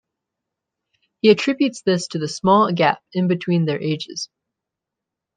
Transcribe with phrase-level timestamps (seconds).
[1.21, 4.29] He attributes this to the small gap in between their ages.